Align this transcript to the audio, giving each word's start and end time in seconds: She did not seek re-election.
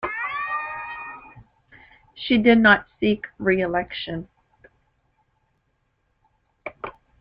She 2.15 2.39
did 2.39 2.57
not 2.57 2.87
seek 2.99 3.27
re-election. 3.37 4.27